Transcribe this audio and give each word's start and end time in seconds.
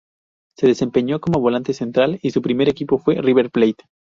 Se 0.57 0.65
desempeñó 0.65 1.21
como 1.21 1.39
volante 1.41 1.75
central 1.75 2.17
y 2.23 2.31
su 2.31 2.41
primer 2.41 2.67
equipo 2.67 2.97
fue 2.97 3.21
River 3.21 3.51
Plate. 3.51 3.83